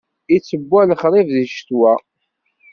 Ittewwa 0.35 0.81
lexṛif 0.89 1.27
di 1.35 1.43
ccetwa. 1.49 1.93